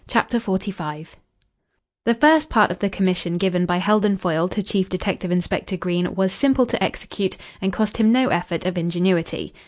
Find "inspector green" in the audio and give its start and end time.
5.29-6.15